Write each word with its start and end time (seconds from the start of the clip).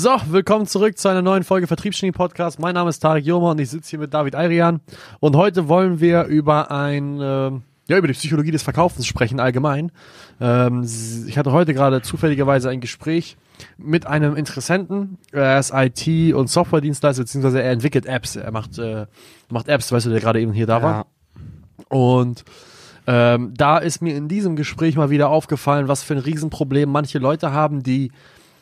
So, 0.00 0.10
willkommen 0.28 0.68
zurück 0.68 0.96
zu 0.96 1.08
einer 1.08 1.22
neuen 1.22 1.42
Folge 1.42 1.66
Vertriebsgenie 1.66 2.12
Podcast. 2.12 2.60
Mein 2.60 2.74
Name 2.74 2.88
ist 2.88 3.00
Tarek 3.00 3.24
Joma 3.24 3.50
und 3.50 3.58
ich 3.58 3.68
sitze 3.68 3.90
hier 3.90 3.98
mit 3.98 4.14
David 4.14 4.36
Ayrian. 4.36 4.78
Und 5.18 5.34
heute 5.34 5.66
wollen 5.66 5.98
wir 5.98 6.26
über 6.26 6.70
ein, 6.70 7.20
äh, 7.20 7.50
ja, 7.88 7.98
über 7.98 8.06
die 8.06 8.12
Psychologie 8.12 8.52
des 8.52 8.62
Verkaufens 8.62 9.08
sprechen 9.08 9.40
allgemein. 9.40 9.90
Ähm, 10.40 10.84
ich 11.26 11.36
hatte 11.36 11.50
heute 11.50 11.74
gerade 11.74 12.00
zufälligerweise 12.00 12.70
ein 12.70 12.80
Gespräch 12.80 13.36
mit 13.76 14.06
einem 14.06 14.36
Interessenten. 14.36 15.18
Er 15.32 15.58
ist 15.58 15.72
IT- 15.74 16.32
und 16.32 16.48
Software-Dienstleister, 16.48 17.24
beziehungsweise 17.24 17.60
er 17.60 17.72
entwickelt 17.72 18.06
Apps. 18.06 18.36
Er 18.36 18.52
macht, 18.52 18.78
äh, 18.78 19.06
macht 19.50 19.66
Apps, 19.66 19.90
weißt 19.90 20.06
du, 20.06 20.10
der 20.10 20.20
gerade 20.20 20.40
eben 20.40 20.52
hier 20.52 20.66
da 20.68 20.80
war. 20.80 21.06
Und 21.88 22.44
ähm, 23.08 23.52
da 23.56 23.78
ist 23.78 24.00
mir 24.00 24.14
in 24.14 24.28
diesem 24.28 24.54
Gespräch 24.54 24.94
mal 24.94 25.10
wieder 25.10 25.28
aufgefallen, 25.28 25.88
was 25.88 26.04
für 26.04 26.14
ein 26.14 26.20
Riesenproblem 26.20 26.88
manche 26.88 27.18
Leute 27.18 27.50
haben, 27.50 27.82
die 27.82 28.12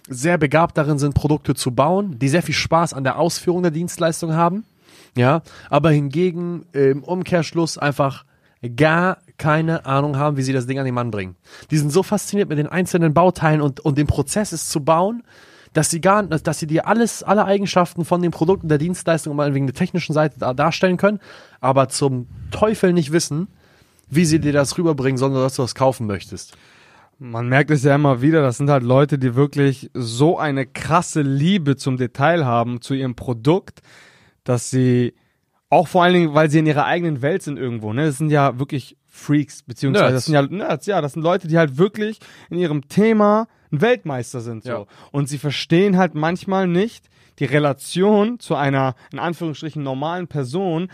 sehr 0.09 0.39
begabt 0.39 0.79
darin 0.79 0.99
sind, 0.99 1.15
Produkte 1.15 1.55
zu 1.55 1.73
bauen, 1.73 2.19
die 2.19 2.29
sehr 2.29 2.43
viel 2.43 2.55
Spaß 2.55 2.93
an 2.93 3.05
der 3.05 3.19
Ausführung 3.19 3.63
der 3.63 3.73
Dienstleistung 3.73 4.35
haben, 4.35 4.65
ja, 5.17 5.43
aber 5.71 5.91
hingegen 5.91 6.67
im 6.73 7.03
Umkehrschluss 7.03 7.79
einfach 7.79 8.25
gar 8.77 9.19
keine 9.39 9.85
Ahnung 9.87 10.17
haben, 10.17 10.37
wie 10.37 10.43
sie 10.43 10.53
das 10.53 10.67
Ding 10.67 10.79
an 10.79 10.85
den 10.85 10.95
Mann 10.95 11.11
bringen. 11.11 11.37
Die 11.71 11.79
sind 11.79 11.93
so 11.93 12.03
fasziniert 12.03 12.49
mit 12.49 12.59
den 12.59 12.69
einzelnen 12.69 13.15
Bauteilen 13.15 13.61
und, 13.61 13.81
und 13.81 13.99
dem 13.99 14.07
Prozess 14.07 14.53
es 14.53 14.69
zu 14.69 14.83
bauen, 14.83 15.23
dass 15.73 15.91
sie 15.91 16.01
gar, 16.01 16.23
dass 16.23 16.59
sie 16.59 16.67
dir 16.67 16.87
alles, 16.87 17.23
alle 17.23 17.45
Eigenschaften 17.45 18.07
von 18.07 18.23
dem 18.23 18.33
Produkt 18.33 18.63
und 18.63 18.71
der 18.71 18.79
Dienstleistung 18.79 19.37
mal 19.37 19.53
wegen 19.55 19.67
der 19.67 19.75
technischen 19.75 20.15
Seite 20.15 20.39
da, 20.39 20.55
darstellen 20.55 20.97
können, 20.97 21.21
aber 21.61 21.89
zum 21.89 22.29
Teufel 22.51 22.95
nicht 22.95 23.13
wissen, 23.13 23.49
wie 24.09 24.25
sie 24.25 24.41
dir 24.41 24.53
das 24.53 24.79
rüberbringen, 24.79 25.19
sondern 25.19 25.43
dass 25.43 25.57
du 25.57 25.63
das 25.63 25.75
kaufen 25.75 26.07
möchtest. 26.07 26.57
Man 27.19 27.49
merkt 27.49 27.71
es 27.71 27.83
ja 27.83 27.95
immer 27.95 28.21
wieder, 28.21 28.43
das 28.43 28.59
sind 28.59 28.69
halt 28.69 28.83
Leute, 28.83 29.19
die 29.19 29.35
wirklich 29.35 29.91
so 29.95 30.39
eine 30.39 30.67
krasse 30.67 31.23
Liebe 31.23 31.77
zum 31.77 31.97
Detail 31.97 32.45
haben, 32.45 32.83
zu 32.83 32.93
ihrem 32.95 33.15
Produkt, 33.15 33.81
dass 34.45 34.69
sie 34.69 35.15
auch 35.71 35.89
vor 35.89 36.03
allen 36.03 36.15
Dingen, 36.15 36.35
weil 36.35 36.51
sie 36.51 36.59
in 36.59 36.67
ihrer 36.67 36.85
eigenen 36.85 37.23
Welt 37.23 37.43
sind 37.43 37.59
irgendwo, 37.59 37.93
ne? 37.93 38.07
Das 38.07 38.19
sind 38.19 38.31
ja 38.31 38.59
wirklich 38.59 38.97
Freaks, 39.07 39.63
beziehungsweise 39.63 40.05
Nerds. 40.05 40.15
das 40.15 40.25
sind 40.27 40.35
ja 40.35 40.43
Nerds, 40.43 40.87
ja, 40.87 41.01
das 41.01 41.15
sind 41.15 41.23
Leute, 41.23 41.49
die 41.49 41.59
halt 41.59 41.79
wirklich 41.79 42.19
in 42.51 42.59
ihrem 42.59 42.87
Thema 42.89 43.49
ein 43.73 43.81
Weltmeister 43.81 44.41
sind, 44.41 44.65
so. 44.65 44.71
Ja. 44.71 44.87
Und 45.11 45.29
sie 45.29 45.39
verstehen 45.39 45.97
halt 45.97 46.15
manchmal 46.15 46.69
nicht 46.69 47.09
die 47.39 47.47
Relation 47.47 48.39
zu 48.39 48.55
einer, 48.55 48.95
in 49.13 49.19
Anführungsstrichen, 49.19 49.83
normalen 49.83 50.29
Person, 50.29 50.89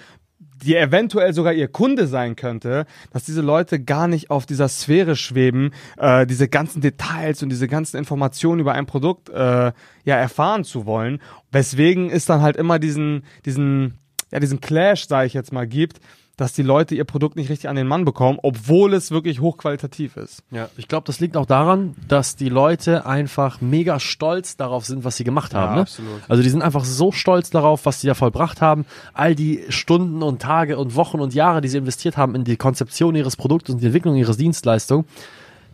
die 0.63 0.77
eventuell 0.77 1.33
sogar 1.33 1.53
ihr 1.53 1.69
Kunde 1.69 2.07
sein 2.07 2.37
könnte, 2.37 2.87
dass 3.13 3.25
diese 3.25 3.41
Leute 3.41 3.83
gar 3.83 4.09
nicht 4.09 4.31
auf 4.31 4.47
dieser 4.47 4.69
Sphäre 4.69 5.17
schweben, 5.17 5.73
äh, 5.99 6.27
diese 6.27 6.49
ganzen 6.49 6.81
Details 6.81 7.43
und 7.43 7.49
diese 7.49 7.69
ganzen 7.69 7.97
Informationen 7.97 8.61
über 8.61 8.73
ein 8.73 8.87
Produkt 8.87 9.29
äh, 9.29 9.73
ja 10.05 10.17
erfahren 10.17 10.65
zu 10.65 10.87
wollen. 10.87 11.21
Weswegen 11.51 12.11
es 12.11 12.27
dann 12.27 12.43
halt 12.43 12.57
immer 12.57 12.79
diesen, 12.79 13.25
diesen, 13.45 13.99
ja, 14.31 14.41
diesen 14.41 14.61
Clash, 14.61 15.07
sage 15.07 15.27
ich 15.27 15.35
jetzt 15.35 15.53
mal, 15.53 15.67
gibt, 15.67 16.01
dass 16.43 16.53
die 16.53 16.63
Leute 16.63 16.97
ihr 16.97 17.05
Produkt 17.05 17.37
nicht 17.37 17.51
richtig 17.51 17.71
an 17.71 17.77
den 17.77 17.87
Mann 17.87 18.05
bekommen, 18.05 18.41
obwohl 18.43 18.95
es 18.95 19.13
wirklich 19.13 19.41
hochqualitativ 19.41 20.17
ist. 20.17 20.43
Ja, 20.51 20.69
ich 20.77 20.89
glaube, 20.89 21.07
das 21.07 21.21
liegt 21.21 21.37
auch 21.37 21.47
daran, 21.47 21.95
dass 22.09 22.35
die 22.35 22.49
Leute 22.49 23.07
einfach 23.07 23.61
mega 23.61 24.01
stolz 24.01 24.57
darauf 24.57 24.85
sind, 24.85 25.05
was 25.05 25.17
sie 25.17 25.23
gemacht 25.23 25.55
haben. 25.55 25.71
Ja, 25.71 25.77
ne? 25.77 25.81
absolut. 25.83 26.21
Also 26.29 26.43
die 26.43 26.49
sind 26.49 26.63
einfach 26.63 26.85
so 26.85 27.13
stolz 27.13 27.51
darauf, 27.51 27.87
was 27.87 28.01
sie 28.01 28.09
da 28.09 28.15
vollbracht 28.15 28.61
haben. 28.61 28.87
All 29.15 29.37
die 29.37 29.65
Stunden 29.69 30.21
und 30.21 30.43
Tage 30.43 30.79
und 30.79 30.97
Wochen 30.97 31.21
und 31.21 31.33
Jahre, 31.33 31.61
die 31.61 31.69
sie 31.69 31.79
investiert 31.79 32.17
haben 32.17 32.35
in 32.35 32.43
die 32.43 32.57
Konzeption 32.57 33.15
ihres 33.15 33.37
Produktes 33.37 33.77
und 33.77 33.81
die 33.81 33.87
Entwicklung 33.87 34.17
ihres 34.17 34.37
Dienstleistung, 34.37 35.05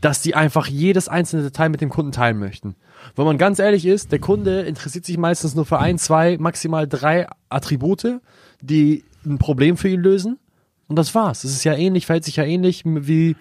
dass 0.02 0.20
die 0.20 0.34
einfach 0.34 0.66
jedes 0.66 1.08
einzelne 1.08 1.44
Detail 1.44 1.70
mit 1.70 1.80
dem 1.80 1.88
Kunden 1.88 2.12
teilen 2.12 2.38
möchten. 2.38 2.76
Wenn 3.16 3.24
man 3.24 3.38
ganz 3.38 3.58
ehrlich 3.58 3.86
ist, 3.86 4.12
der 4.12 4.18
Kunde 4.18 4.60
interessiert 4.60 5.06
sich 5.06 5.16
meistens 5.16 5.54
nur 5.54 5.64
für 5.64 5.78
ein, 5.78 5.96
zwei, 5.96 6.36
maximal 6.38 6.86
drei 6.86 7.26
Attribute, 7.48 8.20
die 8.60 9.04
ein 9.24 9.38
Problem 9.38 9.78
für 9.78 9.88
ihn 9.88 10.00
lösen. 10.00 10.38
Und 10.88 10.96
das 10.96 11.14
war's. 11.14 11.44
Es 11.44 11.52
ist 11.52 11.64
ja 11.64 11.74
ähnlich, 11.74 12.06
verhält 12.06 12.24
sich 12.24 12.36
ja 12.36 12.44
ähnlich 12.44 12.82
wie, 12.84 13.36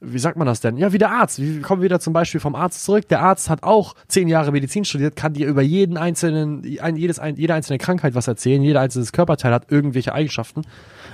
wie 0.00 0.18
sagt 0.18 0.38
man 0.38 0.46
das 0.46 0.60
denn? 0.60 0.78
Ja, 0.78 0.92
wie 0.92 0.98
der 0.98 1.10
Arzt. 1.10 1.40
Wir 1.40 1.60
kommen 1.60 1.82
wieder 1.82 2.00
zum 2.00 2.14
Beispiel 2.14 2.40
vom 2.40 2.54
Arzt 2.54 2.84
zurück. 2.84 3.06
Der 3.08 3.20
Arzt 3.20 3.50
hat 3.50 3.62
auch 3.62 3.94
zehn 4.08 4.28
Jahre 4.28 4.50
Medizin 4.50 4.84
studiert, 4.84 5.16
kann 5.16 5.34
dir 5.34 5.46
über 5.46 5.60
jeden 5.60 5.98
einzelnen, 5.98 6.64
ein, 6.80 6.96
jedes, 6.96 7.20
jede 7.36 7.54
einzelne 7.54 7.78
Krankheit 7.78 8.14
was 8.14 8.26
erzählen. 8.26 8.62
Jeder 8.62 8.80
einzelne 8.80 9.04
Körperteil 9.06 9.52
hat 9.52 9.70
irgendwelche 9.70 10.14
Eigenschaften. 10.14 10.62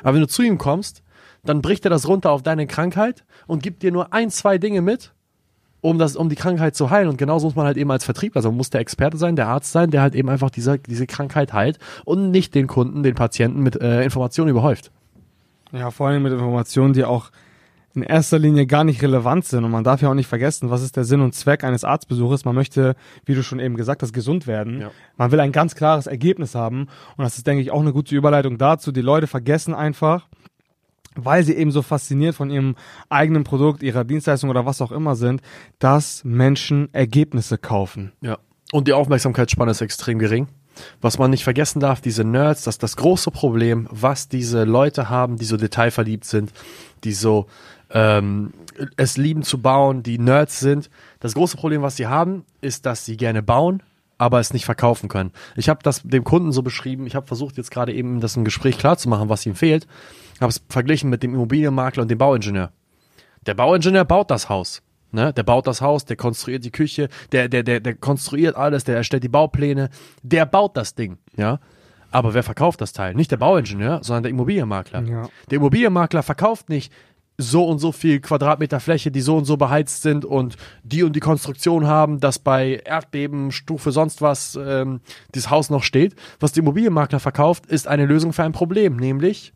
Aber 0.02 0.14
wenn 0.14 0.20
du 0.20 0.28
zu 0.28 0.42
ihm 0.42 0.58
kommst, 0.58 1.02
dann 1.44 1.62
bricht 1.62 1.84
er 1.84 1.90
das 1.90 2.06
runter 2.06 2.30
auf 2.30 2.42
deine 2.42 2.66
Krankheit 2.68 3.24
und 3.48 3.62
gibt 3.62 3.82
dir 3.82 3.90
nur 3.90 4.12
ein, 4.12 4.30
zwei 4.30 4.58
Dinge 4.58 4.82
mit, 4.82 5.12
um 5.80 5.98
das, 5.98 6.14
um 6.14 6.28
die 6.28 6.36
Krankheit 6.36 6.76
zu 6.76 6.90
heilen. 6.90 7.08
Und 7.08 7.16
genauso 7.16 7.48
muss 7.48 7.56
man 7.56 7.66
halt 7.66 7.76
eben 7.76 7.90
als 7.90 8.04
Vertriebler, 8.04 8.38
also 8.38 8.52
muss 8.52 8.70
der 8.70 8.80
Experte 8.80 9.16
sein, 9.16 9.34
der 9.34 9.48
Arzt 9.48 9.72
sein, 9.72 9.90
der 9.90 10.02
halt 10.02 10.14
eben 10.14 10.28
einfach 10.28 10.50
diese, 10.50 10.78
diese 10.78 11.06
Krankheit 11.06 11.52
heilt 11.52 11.78
und 12.04 12.30
nicht 12.30 12.54
den 12.54 12.68
Kunden, 12.68 13.02
den 13.02 13.16
Patienten 13.16 13.62
mit 13.62 13.80
äh, 13.80 14.04
Informationen 14.04 14.50
überhäuft. 14.50 14.92
Ja, 15.72 15.90
vor 15.90 16.08
allem 16.08 16.22
mit 16.22 16.32
Informationen, 16.32 16.92
die 16.92 17.04
auch 17.04 17.30
in 17.96 18.02
erster 18.02 18.38
Linie 18.38 18.66
gar 18.66 18.84
nicht 18.84 19.02
relevant 19.02 19.46
sind. 19.46 19.64
Und 19.64 19.70
man 19.70 19.82
darf 19.82 20.02
ja 20.02 20.10
auch 20.10 20.14
nicht 20.14 20.28
vergessen, 20.28 20.70
was 20.70 20.82
ist 20.82 20.96
der 20.96 21.04
Sinn 21.04 21.22
und 21.22 21.34
Zweck 21.34 21.64
eines 21.64 21.82
Arztbesuches. 21.82 22.44
Man 22.44 22.54
möchte, 22.54 22.94
wie 23.24 23.34
du 23.34 23.42
schon 23.42 23.58
eben 23.58 23.76
gesagt 23.76 24.02
hast, 24.02 24.12
gesund 24.12 24.46
werden. 24.46 24.82
Ja. 24.82 24.90
Man 25.16 25.32
will 25.32 25.40
ein 25.40 25.50
ganz 25.50 25.74
klares 25.74 26.06
Ergebnis 26.06 26.54
haben. 26.54 26.88
Und 27.16 27.24
das 27.24 27.38
ist, 27.38 27.46
denke 27.46 27.62
ich, 27.62 27.70
auch 27.70 27.80
eine 27.80 27.94
gute 27.94 28.14
Überleitung 28.14 28.58
dazu. 28.58 28.92
Die 28.92 29.00
Leute 29.00 29.26
vergessen 29.26 29.74
einfach, 29.74 30.28
weil 31.14 31.42
sie 31.42 31.54
eben 31.54 31.70
so 31.70 31.80
fasziniert 31.80 32.34
von 32.34 32.50
ihrem 32.50 32.76
eigenen 33.08 33.44
Produkt, 33.44 33.82
ihrer 33.82 34.04
Dienstleistung 34.04 34.50
oder 34.50 34.66
was 34.66 34.82
auch 34.82 34.92
immer 34.92 35.16
sind, 35.16 35.40
dass 35.78 36.22
Menschen 36.22 36.92
Ergebnisse 36.92 37.56
kaufen. 37.56 38.12
Ja. 38.20 38.36
Und 38.72 38.88
die 38.88 38.92
Aufmerksamkeitsspanne 38.92 39.70
ist 39.70 39.80
extrem 39.80 40.18
gering. 40.18 40.48
Was 41.00 41.18
man 41.18 41.30
nicht 41.30 41.44
vergessen 41.44 41.80
darf, 41.80 42.00
diese 42.00 42.24
Nerds, 42.24 42.64
das 42.64 42.76
ist 42.76 42.82
das 42.82 42.96
große 42.96 43.30
Problem, 43.30 43.88
was 43.90 44.28
diese 44.28 44.64
Leute 44.64 45.08
haben, 45.08 45.36
die 45.36 45.44
so 45.44 45.56
detailverliebt 45.56 46.24
sind, 46.24 46.52
die 47.04 47.12
so 47.12 47.46
ähm, 47.90 48.52
es 48.96 49.16
lieben 49.16 49.42
zu 49.42 49.60
bauen, 49.60 50.02
die 50.02 50.18
Nerds 50.18 50.60
sind. 50.60 50.90
Das 51.20 51.34
große 51.34 51.56
Problem, 51.56 51.82
was 51.82 51.96
sie 51.96 52.06
haben, 52.06 52.44
ist, 52.60 52.86
dass 52.86 53.04
sie 53.04 53.16
gerne 53.16 53.42
bauen, 53.42 53.82
aber 54.18 54.40
es 54.40 54.52
nicht 54.52 54.64
verkaufen 54.64 55.08
können. 55.08 55.32
Ich 55.56 55.68
habe 55.68 55.82
das 55.82 56.02
dem 56.02 56.24
Kunden 56.24 56.52
so 56.52 56.62
beschrieben, 56.62 57.06
ich 57.06 57.14
habe 57.14 57.26
versucht 57.26 57.56
jetzt 57.56 57.70
gerade 57.70 57.92
eben 57.92 58.20
das 58.20 58.36
im 58.36 58.44
Gespräch 58.44 58.78
klarzumachen, 58.78 59.28
was 59.28 59.46
ihm 59.46 59.54
fehlt, 59.54 59.86
habe 60.40 60.50
es 60.50 60.62
verglichen 60.68 61.10
mit 61.10 61.22
dem 61.22 61.34
Immobilienmakler 61.34 62.02
und 62.02 62.10
dem 62.10 62.18
Bauingenieur. 62.18 62.72
Der 63.46 63.54
Bauingenieur 63.54 64.04
baut 64.04 64.30
das 64.30 64.48
Haus. 64.48 64.82
Ne? 65.12 65.32
Der 65.32 65.42
baut 65.42 65.66
das 65.66 65.80
Haus, 65.80 66.04
der 66.04 66.16
konstruiert 66.16 66.64
die 66.64 66.70
Küche, 66.70 67.08
der, 67.32 67.48
der, 67.48 67.62
der, 67.62 67.80
der 67.80 67.94
konstruiert 67.94 68.56
alles, 68.56 68.84
der 68.84 68.96
erstellt 68.96 69.24
die 69.24 69.28
Baupläne, 69.28 69.90
der 70.22 70.46
baut 70.46 70.76
das 70.76 70.94
Ding, 70.94 71.18
ja. 71.36 71.60
Aber 72.10 72.34
wer 72.34 72.42
verkauft 72.42 72.80
das 72.80 72.92
Teil? 72.92 73.14
Nicht 73.14 73.30
der 73.30 73.36
Bauingenieur, 73.36 74.00
sondern 74.02 74.22
der 74.22 74.30
Immobilienmakler. 74.30 75.02
Ja. 75.02 75.28
Der 75.50 75.56
Immobilienmakler 75.56 76.22
verkauft 76.22 76.68
nicht 76.68 76.92
so 77.38 77.66
und 77.66 77.78
so 77.78 77.92
viel 77.92 78.20
Quadratmeter 78.20 78.80
Fläche, 78.80 79.10
die 79.10 79.20
so 79.20 79.36
und 79.36 79.44
so 79.44 79.56
beheizt 79.56 80.02
sind 80.02 80.24
und 80.24 80.56
die 80.82 81.02
und 81.02 81.14
die 81.14 81.20
Konstruktion 81.20 81.86
haben, 81.86 82.20
dass 82.20 82.38
bei 82.38 82.80
Erdbeben, 82.84 83.52
Stufe 83.52 83.92
sonst 83.92 84.22
was 84.22 84.58
ähm, 84.60 85.00
dieses 85.34 85.50
Haus 85.50 85.68
noch 85.68 85.82
steht. 85.82 86.14
Was 86.40 86.52
der 86.52 86.62
Immobilienmakler 86.62 87.20
verkauft, 87.20 87.66
ist 87.66 87.86
eine 87.86 88.06
Lösung 88.06 88.32
für 88.32 88.44
ein 88.44 88.52
Problem, 88.52 88.96
nämlich 88.96 89.52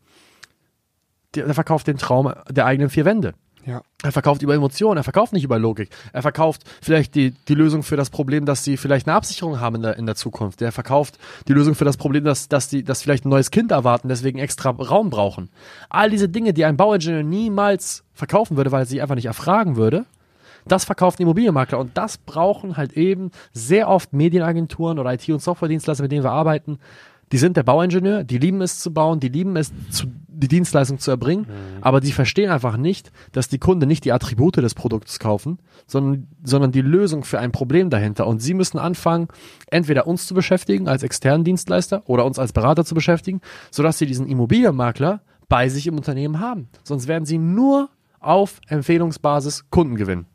der, 1.33 1.45
der 1.45 1.55
verkauft 1.55 1.87
den 1.87 1.97
Traum 1.97 2.31
der 2.49 2.65
eigenen 2.65 2.89
vier 2.89 3.05
Wände. 3.05 3.33
Ja. 3.65 3.81
Er 4.03 4.11
verkauft 4.11 4.41
über 4.41 4.55
Emotionen, 4.55 4.97
er 4.97 5.03
verkauft 5.03 5.33
nicht 5.33 5.43
über 5.43 5.59
Logik. 5.59 5.89
Er 6.13 6.21
verkauft 6.21 6.63
vielleicht 6.81 7.13
die, 7.15 7.31
die 7.31 7.53
Lösung 7.53 7.83
für 7.83 7.95
das 7.95 8.09
Problem, 8.09 8.45
dass 8.45 8.63
sie 8.63 8.77
vielleicht 8.77 9.07
eine 9.07 9.15
Absicherung 9.15 9.59
haben 9.59 9.75
in 9.75 9.81
der, 9.83 9.97
in 9.97 10.05
der 10.05 10.15
Zukunft. 10.15 10.61
Er 10.61 10.71
verkauft 10.71 11.19
die 11.47 11.53
Lösung 11.53 11.75
für 11.75 11.85
das 11.85 11.97
Problem, 11.97 12.23
dass, 12.23 12.49
dass 12.49 12.69
die 12.69 12.83
dass 12.83 13.03
vielleicht 13.03 13.25
ein 13.25 13.29
neues 13.29 13.51
Kind 13.51 13.71
erwarten, 13.71 14.09
deswegen 14.09 14.39
extra 14.39 14.71
Raum 14.71 15.09
brauchen. 15.09 15.49
All 15.89 16.09
diese 16.09 16.29
Dinge, 16.29 16.53
die 16.53 16.65
ein 16.65 16.77
Bauingenieur 16.77 17.23
niemals 17.23 18.03
verkaufen 18.13 18.57
würde, 18.57 18.71
weil 18.71 18.83
er 18.83 18.87
sie 18.87 19.01
einfach 19.01 19.15
nicht 19.15 19.25
erfragen 19.25 19.75
würde, 19.75 20.05
das 20.65 20.85
verkauft 20.85 21.19
ein 21.19 21.23
Immobilienmakler. 21.23 21.79
Und 21.79 21.97
das 21.97 22.17
brauchen 22.17 22.77
halt 22.77 22.93
eben 22.93 23.31
sehr 23.53 23.89
oft 23.89 24.13
Medienagenturen 24.13 24.99
oder 24.99 25.13
IT- 25.13 25.29
und 25.29 25.41
Softwaredienstleister, 25.41 26.03
mit 26.03 26.11
denen 26.11 26.23
wir 26.23 26.31
arbeiten. 26.31 26.79
Die 27.31 27.37
sind 27.37 27.55
der 27.55 27.63
Bauingenieur, 27.63 28.23
die 28.23 28.37
lieben 28.37 28.61
es 28.61 28.79
zu 28.79 28.93
bauen, 28.93 29.19
die 29.19 29.29
lieben 29.29 29.55
es, 29.55 29.71
zu, 29.89 30.07
die 30.41 30.47
Dienstleistung 30.47 30.99
zu 30.99 31.11
erbringen, 31.11 31.47
aber 31.81 32.01
die 32.01 32.11
verstehen 32.11 32.49
einfach 32.49 32.77
nicht, 32.77 33.11
dass 33.31 33.47
die 33.47 33.59
Kunden 33.59 33.87
nicht 33.87 34.03
die 34.05 34.11
Attribute 34.11 34.57
des 34.57 34.73
Produktes 34.73 35.19
kaufen, 35.19 35.59
sondern, 35.87 36.27
sondern 36.43 36.71
die 36.71 36.81
Lösung 36.81 37.23
für 37.23 37.39
ein 37.39 37.51
Problem 37.51 37.89
dahinter. 37.89 38.27
Und 38.27 38.41
sie 38.41 38.53
müssen 38.53 38.77
anfangen, 38.77 39.27
entweder 39.67 40.07
uns 40.07 40.27
zu 40.27 40.33
beschäftigen 40.33 40.87
als 40.87 41.03
externen 41.03 41.43
Dienstleister 41.43 42.03
oder 42.05 42.25
uns 42.25 42.39
als 42.39 42.53
Berater 42.53 42.83
zu 42.83 42.95
beschäftigen, 42.95 43.41
sodass 43.69 43.97
sie 43.97 44.05
diesen 44.05 44.27
Immobilienmakler 44.27 45.21
bei 45.47 45.69
sich 45.69 45.87
im 45.87 45.97
Unternehmen 45.97 46.39
haben. 46.39 46.69
Sonst 46.83 47.07
werden 47.07 47.25
sie 47.25 47.37
nur 47.37 47.89
auf 48.19 48.59
Empfehlungsbasis 48.67 49.69
Kunden 49.69 49.95
gewinnen. 49.95 50.25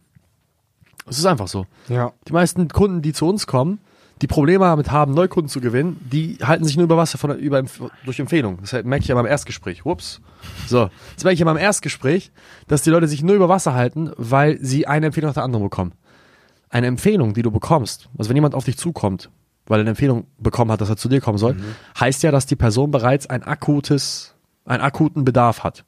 Es 1.09 1.19
ist 1.19 1.27
einfach 1.27 1.49
so. 1.49 1.67
Ja. 1.89 2.13
Die 2.29 2.33
meisten 2.33 2.69
Kunden, 2.69 3.01
die 3.01 3.13
zu 3.13 3.27
uns 3.27 3.47
kommen, 3.47 3.79
die 4.23 4.27
Probleme 4.27 4.65
damit 4.65 4.91
haben, 4.91 5.13
Neukunden 5.13 5.49
zu 5.51 5.61
gewinnen, 5.61 5.99
die 6.11 6.39
halten 6.43 6.65
sich 6.65 6.77
nur 6.77 6.85
über 6.85 6.97
Wasser 6.97 7.19
von, 7.19 7.37
über, 7.39 7.63
durch 8.05 8.19
Empfehlung. 8.19 8.59
Das 8.63 8.73
merke 8.85 9.03
ich 9.03 9.09
ja 9.09 9.15
beim 9.15 9.27
Erstgespräch. 9.27 9.85
Ups. 9.85 10.21
So. 10.67 10.89
Das 11.15 11.25
merke 11.25 11.35
ich 11.35 11.41
ja 11.41 11.45
beim 11.45 11.59
Erstgespräch, 11.59 12.33
dass 12.67 12.83
die 12.83 12.91
Leute 12.91 13.09
sich 13.09 13.23
nur 13.23 13.35
über 13.37 13.49
Wasser 13.49 13.75
halten, 13.75 14.11
weil 14.17 14.59
sie 14.61 14.87
eine 14.87 15.07
Empfehlung 15.07 15.29
nach 15.29 15.35
der 15.35 15.45
anderen 15.45 15.65
bekommen. 15.65 15.93
eine 16.69 16.89
Empfehlung, 16.89 17.33
die 17.33 17.43
du 17.43 17.51
bekommst, 17.53 18.09
also 18.19 18.29
wenn 18.29 18.37
jemand 18.37 18.55
auf 18.55 18.65
dich 18.65 18.77
zukommt, 18.77 19.31
weil 19.67 19.79
er 19.79 19.83
eine 19.83 19.91
Empfehlung 19.91 20.27
bekommen 20.39 20.71
hat, 20.73 20.81
dass 20.81 20.89
er 20.89 20.97
zu 20.97 21.09
dir 21.09 21.21
kommen 21.21 21.39
soll, 21.39 21.55
Mhm. 21.55 21.65
heißt 22.01 22.23
ja, 22.25 22.31
dass 22.33 22.45
die 22.47 22.57
Person 22.57 22.91
bereits 22.91 23.29
ein 23.29 23.45
akutes, 23.45 24.35
einen 24.65 24.83
akuten 24.83 25.25
Bedarf 25.25 25.63
hat. 25.63 25.85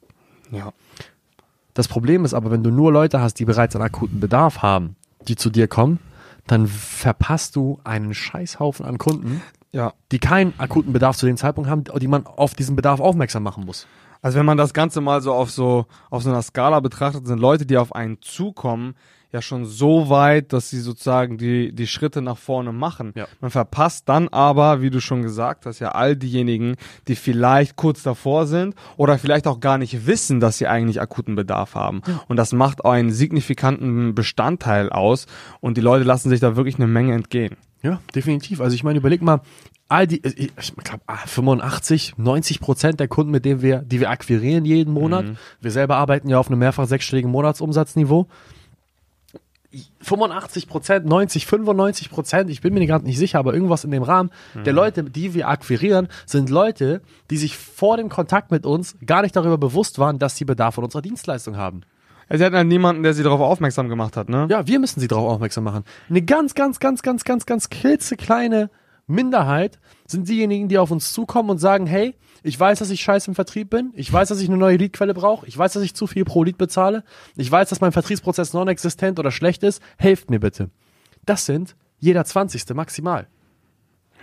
Ja. 0.51 0.71
Das 1.73 1.87
Problem 1.89 2.25
ist 2.25 2.33
aber, 2.33 2.49
wenn 2.49 2.63
du 2.63 2.71
nur 2.71 2.91
Leute 2.93 3.19
hast, 3.21 3.35
die 3.39 3.45
bereits 3.45 3.75
einen 3.75 3.83
akuten 3.85 4.19
Bedarf 4.19 4.61
haben, 4.61 4.95
die 5.27 5.35
zu 5.35 5.49
dir 5.49 5.67
kommen, 5.67 5.99
dann 6.51 6.67
verpasst 6.67 7.55
du 7.55 7.79
einen 7.83 8.13
Scheißhaufen 8.13 8.85
an 8.85 8.97
Kunden, 8.97 9.41
Ja. 9.71 9.93
die 10.11 10.19
keinen 10.19 10.53
akuten 10.59 10.93
Bedarf 10.93 11.15
zu 11.17 11.25
dem 11.25 11.37
Zeitpunkt 11.37 11.69
haben, 11.69 11.83
die 11.83 12.07
man 12.07 12.25
auf 12.25 12.53
diesen 12.55 12.75
Bedarf 12.75 12.99
aufmerksam 12.99 13.43
machen 13.43 13.65
muss. 13.65 13.87
Also 14.21 14.37
wenn 14.37 14.45
man 14.45 14.57
das 14.57 14.73
Ganze 14.73 14.99
mal 14.99 15.21
so 15.21 15.31
auf 15.33 15.49
so 15.51 15.85
auf 16.09 16.23
so 16.23 16.29
einer 16.29 16.41
Skala 16.41 16.79
betrachtet, 16.81 17.25
sind 17.27 17.39
Leute, 17.39 17.65
die 17.65 17.77
auf 17.77 17.93
einen 17.95 18.21
zukommen, 18.21 18.95
ja 19.31 19.41
schon 19.41 19.65
so 19.65 20.09
weit, 20.09 20.53
dass 20.53 20.69
sie 20.69 20.79
sozusagen 20.79 21.37
die 21.37 21.71
die 21.71 21.87
Schritte 21.87 22.21
nach 22.21 22.37
vorne 22.37 22.71
machen. 22.71 23.13
Ja. 23.15 23.27
Man 23.41 23.51
verpasst 23.51 24.09
dann 24.09 24.27
aber, 24.29 24.81
wie 24.81 24.89
du 24.89 24.99
schon 24.99 25.21
gesagt 25.21 25.65
hast, 25.65 25.79
ja 25.79 25.91
all 25.91 26.15
diejenigen, 26.15 26.75
die 27.07 27.15
vielleicht 27.15 27.75
kurz 27.75 28.03
davor 28.03 28.47
sind 28.47 28.75
oder 28.97 29.19
vielleicht 29.19 29.47
auch 29.47 29.59
gar 29.59 29.77
nicht 29.77 30.07
wissen, 30.07 30.39
dass 30.39 30.57
sie 30.57 30.67
eigentlich 30.67 31.01
akuten 31.01 31.35
Bedarf 31.35 31.75
haben. 31.75 32.01
Und 32.27 32.37
das 32.37 32.53
macht 32.53 32.85
einen 32.85 33.11
signifikanten 33.11 34.15
Bestandteil 34.15 34.89
aus 34.89 35.27
und 35.59 35.77
die 35.77 35.81
Leute 35.81 36.05
lassen 36.05 36.29
sich 36.29 36.39
da 36.39 36.55
wirklich 36.55 36.75
eine 36.75 36.87
Menge 36.87 37.13
entgehen. 37.13 37.55
Ja, 37.81 38.01
definitiv. 38.13 38.59
Also 38.61 38.75
ich 38.75 38.83
meine, 38.83 38.99
überleg 38.99 39.21
mal, 39.21 39.41
all 39.87 40.05
die, 40.05 40.21
ich 40.23 40.75
glaube 40.75 41.03
85, 41.25 42.15
90 42.17 42.59
Prozent 42.59 42.99
der 42.99 43.07
Kunden, 43.07 43.31
mit 43.31 43.45
denen 43.45 43.61
wir, 43.61 43.79
die 43.79 43.99
wir 43.99 44.09
akquirieren 44.09 44.65
jeden 44.65 44.93
Monat, 44.93 45.25
wir 45.61 45.71
selber 45.71 45.97
arbeiten 45.97 46.29
ja 46.29 46.39
auf 46.39 46.47
einem 46.47 46.59
mehrfach 46.59 46.87
sechsstelligen 46.87 47.31
Monatsumsatzniveau. 47.31 48.27
85 50.01 50.67
Prozent, 50.67 51.05
90, 51.05 51.45
95 51.45 52.09
Prozent, 52.09 52.49
ich 52.49 52.61
bin 52.61 52.73
mir 52.73 52.85
gerade 52.87 53.05
nicht 53.05 53.19
sicher, 53.19 53.37
aber 53.37 53.53
irgendwas 53.53 53.83
in 53.83 53.91
dem 53.91 54.01
Rahmen 54.01 54.31
der 54.65 54.73
Leute, 54.73 55.03
die 55.03 55.35
wir 55.35 55.47
akquirieren, 55.47 56.07
sind 56.25 56.49
Leute, 56.49 57.01
die 57.29 57.37
sich 57.37 57.55
vor 57.55 57.97
dem 57.97 58.09
Kontakt 58.09 58.51
mit 58.51 58.65
uns 58.65 58.97
gar 59.05 59.21
nicht 59.21 59.35
darüber 59.35 59.59
bewusst 59.59 59.99
waren, 59.99 60.17
dass 60.17 60.35
sie 60.35 60.45
Bedarf 60.45 60.77
an 60.79 60.85
unserer 60.85 61.03
Dienstleistung 61.03 61.55
haben. 61.55 61.81
Also 62.27 62.41
sie 62.41 62.45
hatten 62.45 62.55
halt 62.55 62.67
niemanden, 62.67 63.03
der 63.03 63.13
sie 63.13 63.23
darauf 63.23 63.41
aufmerksam 63.41 63.89
gemacht 63.89 64.17
hat, 64.17 64.29
ne? 64.29 64.47
Ja, 64.49 64.67
wir 64.67 64.79
müssen 64.79 64.99
sie 64.99 65.07
darauf 65.07 65.29
aufmerksam 65.29 65.63
machen. 65.63 65.83
Eine 66.09 66.21
ganz, 66.21 66.53
ganz, 66.55 66.79
ganz, 66.79 67.01
ganz, 67.01 67.23
ganz, 67.23 67.45
ganz 67.45 67.69
klitzekleine 67.69 68.69
Minderheit 69.07 69.79
sind 70.05 70.29
diejenigen, 70.29 70.67
die 70.67 70.77
auf 70.77 70.91
uns 70.91 71.11
zukommen 71.11 71.49
und 71.49 71.57
sagen, 71.57 71.87
hey, 71.87 72.15
ich 72.43 72.59
weiß, 72.59 72.79
dass 72.79 72.89
ich 72.89 73.01
scheiße 73.01 73.31
im 73.31 73.35
Vertrieb 73.35 73.69
bin. 73.69 73.91
Ich 73.95 74.11
weiß, 74.11 74.29
dass 74.29 74.41
ich 74.41 74.47
eine 74.47 74.57
neue 74.57 74.77
Leadquelle 74.77 75.13
brauche. 75.13 75.45
Ich 75.47 75.57
weiß, 75.57 75.73
dass 75.73 75.83
ich 75.83 75.93
zu 75.93 76.07
viel 76.07 76.25
pro 76.25 76.43
Lead 76.43 76.57
bezahle. 76.57 77.03
Ich 77.35 77.51
weiß, 77.51 77.69
dass 77.69 77.81
mein 77.81 77.91
Vertriebsprozess 77.91 78.53
non-existent 78.53 79.19
oder 79.19 79.31
schlecht 79.31 79.63
ist. 79.63 79.81
Helft 79.97 80.29
mir 80.29 80.39
bitte. 80.39 80.69
Das 81.25 81.45
sind 81.45 81.75
jeder 81.99 82.25
Zwanzigste 82.25 82.73
maximal. 82.73 83.27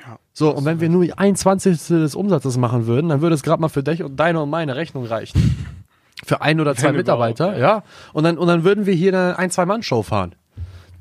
Ja. 0.07 0.19
So, 0.33 0.55
und 0.55 0.65
wenn 0.65 0.81
wir 0.81 0.89
nur 0.89 1.07
ein 1.19 1.37
Zwanzigstel 1.37 2.01
des 2.01 2.15
Umsatzes 2.15 2.57
machen 2.57 2.87
würden, 2.87 3.09
dann 3.09 3.21
würde 3.21 3.35
es 3.35 3.43
gerade 3.43 3.61
mal 3.61 3.69
für 3.69 3.83
dich 3.83 4.03
und 4.03 4.17
deine 4.17 4.41
und 4.43 4.51
meine 4.51 4.77
Rechnung 4.77 5.05
reichen. 5.05 5.57
Für 6.25 6.41
ein 6.41 6.61
oder 6.61 6.75
zwei 6.75 6.89
Wenn 6.89 6.97
Mitarbeiter, 6.97 7.57
überhaupt, 7.57 7.61
ja. 7.61 7.83
Und 8.15 8.25
dann, 8.25 8.39
und 8.39 8.49
dann 8.49 8.65
würden 8.65 8.87
wir 8.87 8.95
hier 8.95 9.13
eine 9.13 9.39
ein, 9.39 9.51
zwei 9.51 9.67
Mann-Show 9.67 10.03
fahren. 10.03 10.35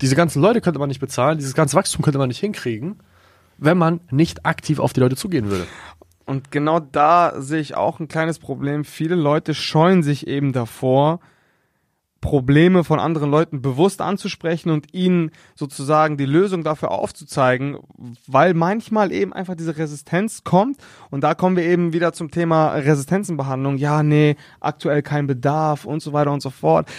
Diese 0.01 0.13
ganzen 0.13 0.41
Leute 0.41 0.59
könnte 0.59 0.77
man 0.77 0.89
nicht 0.89 0.99
bezahlen, 0.99 1.37
dieses 1.37 1.53
ganze 1.53 1.77
Wachstum 1.77 2.03
könnte 2.03 2.17
man 2.19 2.27
nicht 2.27 2.39
hinkriegen, 2.39 2.99
wenn 3.57 3.77
man 3.77 4.01
nicht 4.11 4.45
aktiv 4.45 4.77
auf 4.77 4.91
die 4.91 4.99
Leute 4.99 5.15
zugehen 5.15 5.49
würde. 5.49 5.65
Und 6.25 6.51
genau 6.51 6.79
da 6.79 7.33
sehe 7.39 7.59
ich 7.59 7.75
auch 7.75 7.99
ein 7.99 8.07
kleines 8.07 8.39
Problem. 8.39 8.83
Viele 8.83 9.15
Leute 9.15 9.53
scheuen 9.53 10.03
sich 10.03 10.27
eben 10.27 10.53
davor, 10.53 11.19
Probleme 12.25 12.83
von 12.83 12.99
anderen 12.99 13.29
Leuten 13.29 13.61
bewusst 13.61 14.01
anzusprechen 14.01 14.71
und 14.71 14.95
ihnen 14.95 15.29
sozusagen 15.53 16.17
die 16.17 16.25
Lösung 16.25 16.63
dafür 16.63 16.89
aufzuzeigen, 16.89 17.77
weil 18.25 18.55
manchmal 18.55 19.11
eben 19.11 19.31
einfach 19.31 19.53
diese 19.53 19.77
Resistenz 19.77 20.43
kommt. 20.43 20.77
Und 21.11 21.23
da 21.23 21.35
kommen 21.35 21.55
wir 21.55 21.65
eben 21.65 21.93
wieder 21.93 22.13
zum 22.13 22.31
Thema 22.31 22.73
Resistenzenbehandlung. 22.73 23.77
Ja, 23.77 24.01
nee, 24.01 24.37
aktuell 24.59 25.03
kein 25.03 25.27
Bedarf 25.27 25.85
und 25.85 26.01
so 26.01 26.13
weiter 26.13 26.31
und 26.31 26.41
so 26.41 26.49
fort. 26.49 26.89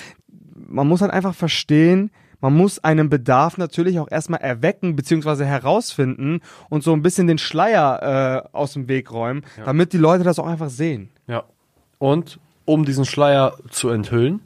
Man 0.55 0.87
muss 0.87 1.01
halt 1.01 1.13
einfach 1.13 1.35
verstehen, 1.35 2.13
man 2.41 2.55
muss 2.55 2.83
einen 2.83 3.09
Bedarf 3.09 3.59
natürlich 3.59 3.99
auch 3.99 4.11
erstmal 4.11 4.41
erwecken 4.41 4.97
beziehungsweise 4.97 5.45
herausfinden 5.45 6.41
und 6.69 6.83
so 6.83 6.93
ein 6.93 7.03
bisschen 7.03 7.27
den 7.27 7.39
Schleier 7.39 8.45
äh, 8.53 8.57
aus 8.57 8.75
dem 8.75 8.89
Weg 8.89 9.11
räumen, 9.11 9.45
damit 9.65 9.93
die 9.93 9.99
Leute 9.99 10.25
das 10.25 10.39
auch 10.39 10.47
einfach 10.47 10.71
sehen. 10.71 11.11
Ja. 11.27 11.45
Und 11.99 12.39
um 12.65 12.85
diesen 12.85 13.05
Schleier 13.05 13.57
zu 13.71 13.89
enthüllen, 13.89 14.41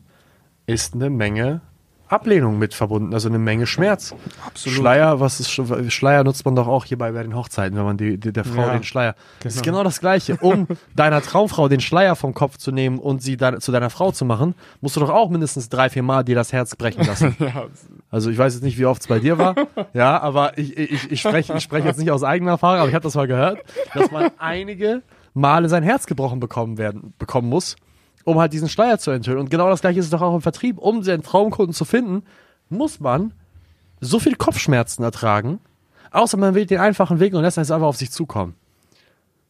ist 0.66 0.94
eine 0.94 1.10
Menge 1.10 1.62
Ablehnung 2.10 2.58
mit 2.58 2.74
verbunden, 2.74 3.14
also 3.14 3.28
eine 3.28 3.38
Menge 3.38 3.66
Schmerz. 3.66 4.14
Absolut. 4.46 4.78
Schleier, 4.78 5.20
was 5.20 5.38
ist 5.40 5.48
Sch- 5.50 5.90
Schleier 5.90 6.24
nutzt 6.24 6.44
man 6.44 6.56
doch 6.56 6.66
auch 6.66 6.84
hier 6.84 6.98
bei, 6.98 7.12
den 7.12 7.34
Hochzeiten, 7.36 7.76
wenn 7.78 7.84
man 7.84 7.96
die, 7.96 8.18
die 8.18 8.32
der 8.32 8.44
Frau 8.44 8.62
Ja, 8.62 8.72
den 8.72 8.82
Schleier. 8.82 9.14
Das 9.42 9.54
ist 9.54 9.62
genau. 9.62 9.76
genau 9.78 9.84
das 9.84 10.00
Gleiche. 10.00 10.36
Um 10.40 10.66
deiner 10.96 11.22
Traumfrau 11.22 11.68
den 11.68 11.80
Schleier 11.80 12.16
vom 12.16 12.34
Kopf 12.34 12.56
zu 12.56 12.72
nehmen 12.72 12.98
und 12.98 13.22
sie 13.22 13.36
deine, 13.36 13.60
zu 13.60 13.70
deiner 13.72 13.90
Frau 13.90 14.10
zu 14.12 14.24
machen, 14.24 14.54
musst 14.80 14.96
du 14.96 15.00
doch 15.00 15.10
auch 15.10 15.30
mindestens 15.30 15.68
drei, 15.68 15.88
vier 15.88 16.02
Mal 16.02 16.24
dir 16.24 16.34
das 16.34 16.52
Herz 16.52 16.74
brechen 16.76 17.04
lassen. 17.06 17.36
Ja, 17.40 17.66
Also 18.10 18.30
ich 18.30 18.38
weiß 18.38 18.54
jetzt 18.54 18.62
nicht, 18.64 18.76
wie 18.78 18.86
oft 18.86 19.00
es 19.02 19.06
bei 19.08 19.18
dir 19.20 19.38
war. 19.38 19.54
Ja, 19.92 20.20
aber 20.20 20.58
ich, 20.58 20.76
ich, 20.76 21.10
ich 21.12 21.20
spreche 21.20 21.54
ich 21.56 21.62
spreche 21.62 21.86
jetzt 21.88 21.98
nicht 21.98 22.10
aus 22.10 22.22
eigener 22.24 22.52
Erfahrung, 22.52 22.80
aber 22.80 22.88
ich 22.88 22.94
habe 22.94 23.02
das 23.04 23.14
mal 23.14 23.26
gehört, 23.26 23.58
dass 23.94 24.10
man 24.10 24.30
einige 24.38 25.02
Male 25.34 25.68
sein 25.68 25.82
Herz 25.84 26.06
gebrochen 26.06 26.40
bekommen 26.40 26.76
werden, 26.76 27.14
bekommen 27.18 27.48
muss, 27.48 27.76
um 28.24 28.38
halt 28.38 28.52
diesen 28.52 28.68
Schleier 28.68 28.98
zu 28.98 29.10
enthüllen. 29.10 29.38
Und 29.38 29.50
genau 29.50 29.68
das 29.68 29.80
gleiche 29.80 30.00
ist 30.00 30.06
es 30.06 30.10
doch 30.10 30.22
auch 30.22 30.34
im 30.34 30.42
Vertrieb. 30.42 30.78
Um 30.78 31.02
seinen 31.02 31.22
Traumkunden 31.22 31.74
zu 31.74 31.84
finden, 31.84 32.22
muss 32.68 33.00
man 33.00 33.32
so 34.00 34.18
viel 34.18 34.34
Kopfschmerzen 34.34 35.02
ertragen, 35.02 35.60
außer 36.10 36.36
man 36.36 36.54
wählt 36.54 36.70
den 36.70 36.80
einfachen 36.80 37.20
Weg 37.20 37.34
und 37.34 37.42
lässt 37.42 37.58
es 37.58 37.70
einfach 37.70 37.86
auf 37.86 37.96
sich 37.96 38.10
zukommen. 38.10 38.54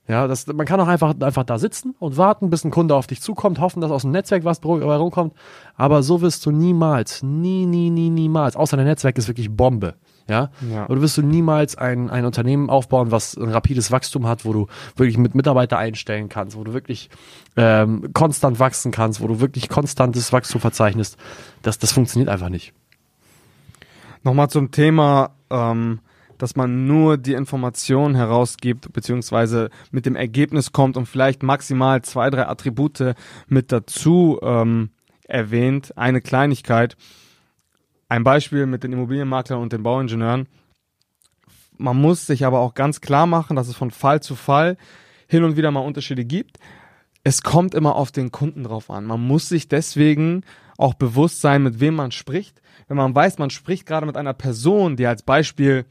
Ja, 0.08 0.26
das, 0.26 0.49
man 0.49 0.67
kann 0.67 0.81
auch 0.81 0.88
einfach, 0.88 1.14
einfach 1.20 1.44
da 1.44 1.58
sitzen 1.58 1.94
und 2.00 2.17
warten, 2.17 2.50
bis 2.50 2.64
ein 2.64 2.72
Kunde 2.72 2.96
auf 2.96 3.06
dich 3.06 3.20
zukommt, 3.20 3.61
hoffen, 3.61 3.81
dass 3.81 3.93
aus 3.93 4.02
dem 4.02 4.11
Netzwerk 4.11 4.44
was 4.44 4.61
dabei 4.61 4.96
rumkommt. 4.96 5.34
Aber 5.76 6.02
so 6.02 6.20
wirst 6.20 6.44
du 6.46 6.50
niemals, 6.50 7.23
nie, 7.23 7.64
nie, 7.64 7.90
nie, 7.90 8.11
niemals, 8.11 8.56
außer 8.56 8.76
dein 8.76 8.87
Netzwerk 8.87 9.16
ist 9.19 9.28
wirklich 9.28 9.55
Bombe. 9.55 9.94
Ja, 10.31 10.50
Ja. 10.73 10.88
oder 10.88 11.03
wirst 11.03 11.19
du 11.19 11.23
niemals 11.23 11.77
ein, 11.77 12.09
ein 12.09 12.25
Unternehmen 12.25 12.71
aufbauen, 12.71 13.11
was 13.11 13.37
ein 13.37 13.49
rapides 13.50 13.91
Wachstum 13.91 14.29
hat, 14.29 14.44
wo 14.44 14.53
du 14.53 14.67
wirklich 14.97 15.19
mit 15.19 15.35
Mitarbeiter 15.35 15.77
einstellen 15.77 16.29
kannst, 16.29 16.56
wo 16.56 16.62
du 16.62 16.73
wirklich 16.73 17.11
ähm, 17.56 18.12
konstant 18.12 18.61
wachsen 18.61 18.93
kannst, 18.93 19.21
wo 19.21 19.27
du 19.27 19.41
wirklich 19.41 19.69
konstantes 19.69 20.32
Wachstum 20.32 20.61
verzeichnest. 20.61 21.17
Das, 21.62 21.79
das 21.79 21.91
funktioniert 21.93 22.29
einfach 22.31 22.49
nicht. 22.49 22.73
Nochmal 24.23 24.49
zum 24.50 24.71
Thema, 24.71 25.31
ähm, 25.50 25.99
dass 26.38 26.55
man 26.56 26.87
nur 26.87 27.17
die 27.19 27.33
Informationen 27.35 28.14
herausgibt, 28.14 28.93
beziehungsweise 28.93 29.69
mit 29.90 30.07
dem 30.07 30.16
Ergebnis 30.16 30.73
kommt 30.73 30.97
und 30.97 31.07
vielleicht 31.07 31.43
maximal 31.43 32.02
zwei, 32.02 32.31
drei 32.31 32.47
Attribute 32.47 33.14
mit 33.49 33.73
dazu 33.73 34.38
ähm, 34.43 34.90
erwähnt. 35.25 35.97
Eine 35.97 36.21
Kleinigkeit. 36.21 36.97
Ein 38.11 38.25
Beispiel 38.25 38.67
mit 38.67 38.83
den 38.83 38.93
Immobilienmaklern 38.93 39.61
und 39.61 39.73
den 39.73 39.85
Bauingenieuren. 39.85 40.49
Man 41.79 41.97
muss 41.97 42.26
sich 42.26 42.45
aber 42.45 42.59
auch 42.59 42.75
ganz 42.75 43.00
klar 43.00 43.26
machen, 43.26 43.55
dass 43.55 43.69
es 43.69 43.76
von 43.76 43.93
Fall 43.93 44.21
zu 44.21 44.35
Fall 44.35 44.76
hin 45.29 45.45
und 45.45 45.57
wieder 45.57 45.71
mal 45.71 45.81
Unterschiede 45.81 46.25
gibt. 46.25 46.59
Es 47.23 47.43
kommt 47.43 47.73
immer 47.73 47.95
auf 47.95 48.11
den 48.11 48.33
Kunden 48.33 48.64
drauf 48.64 48.90
an. 48.90 49.07
Man 49.07 49.21
muss 49.21 49.49
sich 49.49 49.69
deswegen 49.69 50.43
auch 50.76 50.95
bewusst 50.95 51.40
sein, 51.40 51.62
mit 51.62 51.79
wem 51.79 51.95
man 51.95 52.11
spricht. 52.11 52.61
Wenn 52.88 52.97
man 52.97 53.14
weiß, 53.14 53.38
man 53.38 53.50
spricht 53.50 53.87
gerade 53.87 54.07
mit 54.07 54.17
einer 54.17 54.35
Person, 54.35 54.97
die 54.97 55.07
als 55.07 55.23
Beispiel, 55.23 55.85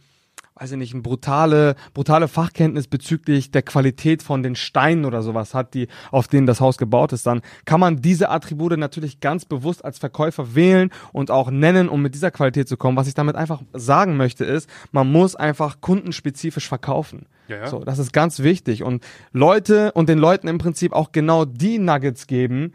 weiß 0.60 0.72
ich 0.72 0.78
nicht, 0.78 0.94
eine 0.94 1.01
brutale, 1.01 1.75
brutale 1.94 2.28
Fachkenntnis 2.28 2.88
bezüglich 2.88 3.51
der 3.51 3.62
Qualität 3.62 4.22
von 4.22 4.44
den 4.44 4.56
Steinen 4.56 5.06
oder 5.06 5.22
sowas 5.22 5.54
hat, 5.54 5.74
die, 5.74 5.88
auf 6.12 6.28
denen 6.28 6.48
das 6.48 6.60
Haus 6.60 6.78
gebaut 6.78 7.13
ist, 7.13 7.25
dann 7.25 7.42
kann 7.66 7.80
man 7.80 8.01
diese 8.01 8.30
Attribute 8.30 8.78
natürlich 8.78 9.20
ganz 9.20 9.46
bewusst 9.46 9.86
als 9.86 10.00
Verkäufer 10.00 10.56
wählen 10.56 10.89
und 11.13 11.32
auch 11.32 11.50
nennen, 11.50 11.89
um 11.89 12.01
mit 12.01 12.13
dieser 12.13 12.32
Qualität 12.32 12.68
zu 12.68 12.78
kommen. 12.78 12.98
Was 12.98 13.08
ich 13.08 13.13
damit 13.13 13.36
einfach 13.36 13.62
sagen 13.74 14.18
möchte, 14.18 14.44
ist, 14.46 14.70
man 14.92 15.12
muss 15.12 15.36
einfach 15.36 15.82
kundenspezifisch 15.82 16.68
verkaufen. 16.68 17.25
Ja, 17.48 17.58
ja. 17.58 17.68
So, 17.68 17.84
das 17.84 18.00
ist 18.00 18.13
ganz 18.13 18.39
wichtig. 18.39 18.84
Und 18.84 19.04
Leute 19.32 19.92
und 19.94 20.10
den 20.10 20.20
Leuten 20.20 20.48
im 20.48 20.58
Prinzip 20.58 20.94
auch 20.94 21.12
genau 21.12 21.46
die 21.46 21.80
Nuggets 21.80 22.28
geben, 22.28 22.74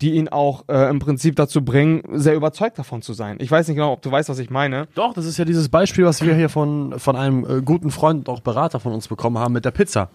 die 0.00 0.12
ihn 0.12 0.28
auch 0.28 0.64
äh, 0.68 0.90
im 0.90 0.98
Prinzip 0.98 1.36
dazu 1.36 1.64
bringen, 1.64 2.02
sehr 2.12 2.34
überzeugt 2.34 2.78
davon 2.78 3.00
zu 3.02 3.14
sein. 3.14 3.36
Ich 3.40 3.50
weiß 3.50 3.66
nicht 3.68 3.76
genau, 3.76 3.92
ob 3.92 4.02
du 4.02 4.10
weißt, 4.10 4.28
was 4.28 4.38
ich 4.38 4.50
meine. 4.50 4.88
Doch, 4.94 5.14
das 5.14 5.24
ist 5.24 5.38
ja 5.38 5.44
dieses 5.46 5.68
Beispiel, 5.70 6.04
was 6.04 6.20
wir 6.22 6.34
hier 6.34 6.48
von, 6.50 6.98
von 6.98 7.16
einem 7.16 7.44
äh, 7.44 7.62
guten 7.62 7.90
Freund 7.90 8.28
und 8.28 8.34
auch 8.34 8.40
Berater 8.40 8.78
von 8.78 8.92
uns 8.92 9.08
bekommen 9.08 9.38
haben 9.38 9.54
mit 9.54 9.64
der 9.64 9.70
Pizza. 9.70 10.10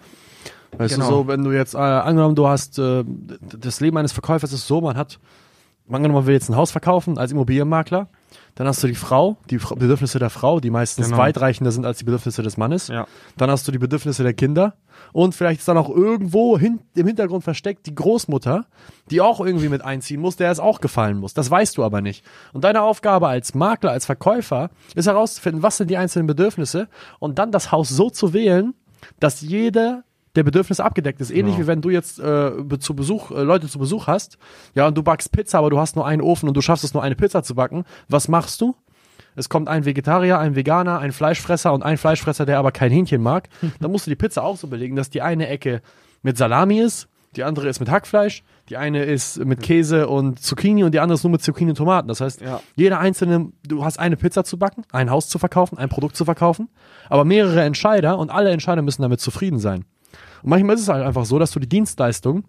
Weißt 0.78 0.94
Genau. 0.94 1.10
du, 1.10 1.16
so, 1.16 1.28
wenn 1.28 1.44
du 1.44 1.52
jetzt, 1.52 1.74
äh, 1.74 1.78
angenommen, 1.78 2.36
du 2.36 2.48
hast, 2.48 2.78
äh, 2.80 3.04
das 3.42 3.82
Leben 3.82 3.98
eines 3.98 4.12
Verkäufers 4.12 4.54
ist 4.54 4.68
so, 4.68 4.82
man 4.82 4.96
hat 4.98 5.20
angenommen, 5.96 6.16
man 6.22 6.28
will 6.28 6.34
jetzt 6.34 6.50
ein 6.50 6.56
Haus 6.56 6.72
verkaufen 6.72 7.18
als 7.18 7.32
Immobilienmakler. 7.32 8.08
Dann 8.56 8.68
hast 8.68 8.84
du 8.84 8.88
die 8.88 8.96
Frau, 8.96 9.38
die 9.50 9.60
Fra- 9.60 9.76
Bedürfnisse 9.76 10.20
der 10.20 10.30
Frau, 10.30 10.60
die 10.60 10.70
meistens 10.70 11.08
Genau. 11.08 11.18
weitreichender 11.18 11.72
sind 11.72 11.86
als 11.86 11.98
die 12.00 12.04
Bedürfnisse 12.06 12.44
des 12.44 12.58
Mannes. 12.58 12.88
Ja. 12.88 13.06
Dann 13.38 13.50
hast 13.50 13.68
du 13.68 13.72
die 13.72 13.78
Bedürfnisse 13.78 14.24
der 14.24 14.34
Kinder. 14.34 14.76
Und 15.14 15.36
vielleicht 15.36 15.60
ist 15.62 15.68
dann 15.68 15.78
auch 15.78 15.90
irgendwo 15.90 16.58
hin, 16.58 16.80
im 16.96 17.08
Hintergrund 17.08 17.44
versteckt 17.44 17.86
die 17.88 17.96
Großmutter, 17.96 18.66
die 19.10 19.20
auch 19.22 19.40
irgendwie 19.40 19.70
mit 19.70 19.84
einziehen 19.84 20.22
muss, 20.22 20.36
der 20.36 20.52
es 20.52 20.60
auch 20.60 20.80
gefallen 20.82 21.18
muss. 21.18 21.34
Das 21.34 21.50
weißt 21.50 21.78
du 21.78 21.84
aber 21.84 22.02
nicht. 22.02 22.26
Und 22.54 22.64
deine 22.64 22.82
Aufgabe 22.84 23.28
als 23.28 23.54
Makler, 23.56 23.92
als 23.92 24.06
Verkäufer, 24.06 24.70
ist 24.96 25.08
herauszufinden, 25.08 25.64
was 25.64 25.78
sind 25.78 25.90
die 25.90 25.98
einzelnen 25.98 26.28
Bedürfnisse 26.28 26.88
und 27.20 27.40
dann 27.40 27.52
das 27.52 27.72
Haus 27.72 27.90
so 27.90 28.10
zu 28.10 28.34
wählen, 28.34 28.74
dass 29.20 29.42
jede 29.42 30.04
der 30.36 30.44
Bedürfnisse 30.44 30.84
abgedeckt 30.84 31.20
ist. 31.22 31.30
Ähnlich 31.32 31.56
Genau. 31.56 31.64
wie 31.64 31.68
wenn 31.68 31.82
du 31.82 31.90
jetzt 31.90 32.20
äh, 32.20 32.52
zu 32.80 32.96
Besuch, 32.96 33.32
äh, 33.32 33.42
Leute 33.44 33.68
zu 33.68 33.80
Besuch 33.80 34.08
hast, 34.08 34.38
ja, 34.76 34.88
und 34.88 34.98
du 34.98 35.04
backst 35.04 35.32
Pizza, 35.32 35.60
aber 35.60 35.70
du 35.70 35.80
hast 35.80 35.96
nur 35.96 36.06
einen 36.06 36.22
Ofen 36.22 36.48
und 36.48 36.56
du 36.56 36.62
schaffst 36.62 36.84
es 36.84 36.94
nur 36.94 37.04
eine 37.04 37.16
Pizza 37.16 37.44
zu 37.44 37.56
backen. 37.56 37.84
Was 38.08 38.28
machst 38.28 38.62
du? 38.62 38.76
Es 39.36 39.48
kommt 39.50 39.68
ein 39.70 39.86
Vegetarier, 39.86 40.40
ein 40.40 40.56
Veganer, 40.56 41.00
ein 41.00 41.12
Fleischfresser 41.14 41.72
und 41.74 41.84
ein 41.84 41.98
Fleischfresser, 41.98 42.46
der 42.46 42.60
aber 42.60 42.72
kein 42.72 42.92
Hähnchen 42.92 43.22
mag. 43.22 43.48
Dann 43.80 43.92
musst 43.92 44.06
du 44.08 44.12
die 44.12 44.16
Pizza 44.16 44.44
auch 44.44 44.58
so 44.58 44.68
belegen, 44.68 44.96
dass 44.96 45.10
die 45.10 45.22
eine 45.22 45.48
Ecke 45.48 45.82
mit 46.22 46.38
Salami 46.38 46.80
ist, 46.80 47.08
die 47.38 47.44
andere 47.46 47.70
ist 47.70 47.80
mit 47.80 47.90
Hackfleisch, 47.90 48.44
die 48.68 48.76
eine 48.76 49.04
ist 49.06 49.38
mit 49.46 49.62
Käse 49.62 50.10
und 50.10 50.40
Zucchini 50.42 50.84
und 50.84 50.94
die 50.94 51.00
andere 51.00 51.16
ist 51.16 51.24
nur 51.24 51.32
mit 51.32 51.42
Zucchini 51.42 51.70
und 51.72 51.78
Tomaten. 51.78 52.10
Das 52.10 52.20
heißt, 52.20 52.42
Ja. 52.42 52.60
jeder 52.76 53.00
einzelne, 53.00 53.54
du 53.66 53.86
hast 53.86 54.00
eine 54.00 54.18
Pizza 54.18 54.44
zu 54.44 54.58
backen, 54.60 54.84
ein 54.92 55.10
Haus 55.10 55.30
zu 55.30 55.40
verkaufen, 55.40 55.78
ein 55.78 55.88
Produkt 55.88 56.18
zu 56.18 56.26
verkaufen, 56.26 56.68
aber 57.10 57.24
mehrere 57.24 57.62
Entscheider 57.62 58.18
und 58.18 58.32
alle 58.32 58.50
Entscheider 58.52 58.82
müssen 58.82 59.02
damit 59.02 59.22
zufrieden 59.22 59.60
sein. 59.60 59.86
Und 60.44 60.50
manchmal 60.50 60.76
ist 60.76 60.82
es 60.82 60.90
halt 60.90 61.06
einfach 61.06 61.26
so, 61.26 61.40
dass 61.40 61.52
du 61.52 61.60
die 61.60 61.70
Dienstleistung 61.70 62.44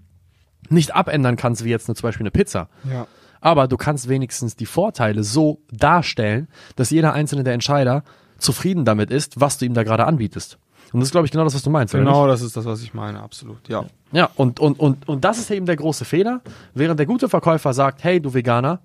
nicht 0.68 0.94
abändern 0.94 1.36
kannst, 1.36 1.64
wie 1.64 1.70
jetzt 1.70 1.88
nur 1.88 1.94
zum 1.94 2.08
Beispiel 2.08 2.24
eine 2.24 2.30
Pizza. 2.30 2.68
Ja. 2.90 3.06
Aber 3.40 3.66
du 3.66 3.76
kannst 3.76 4.08
wenigstens 4.08 4.54
die 4.54 4.66
Vorteile 4.66 5.24
so 5.24 5.60
darstellen, 5.72 6.48
dass 6.76 6.90
jeder 6.90 7.12
einzelne 7.12 7.42
der 7.42 7.54
Entscheider 7.54 8.04
zufrieden 8.38 8.84
damit 8.84 9.10
ist, 9.10 9.40
was 9.40 9.58
du 9.58 9.66
ihm 9.66 9.74
da 9.74 9.82
gerade 9.82 10.06
anbietest. 10.06 10.58
Und 10.92 11.00
das 11.00 11.08
ist, 11.08 11.12
glaube 11.12 11.26
ich, 11.26 11.32
genau 11.32 11.44
das, 11.44 11.54
was 11.54 11.62
du 11.62 11.70
meinst. 11.70 11.94
Genau, 11.94 12.26
das 12.26 12.42
ist 12.42 12.56
das, 12.56 12.64
was 12.66 12.82
ich 12.82 12.92
meine, 12.92 13.20
absolut. 13.20 13.68
Ja. 13.68 13.86
Ja, 14.12 14.28
und, 14.36 14.60
und, 14.60 14.78
und, 14.78 15.08
und 15.08 15.24
das 15.24 15.38
ist 15.38 15.50
eben 15.50 15.64
der 15.64 15.76
große 15.76 16.04
Fehler. 16.04 16.42
Während 16.74 16.98
der 16.98 17.06
gute 17.06 17.28
Verkäufer 17.28 17.72
sagt, 17.72 18.04
hey, 18.04 18.20
du 18.20 18.34
Veganer, 18.34 18.80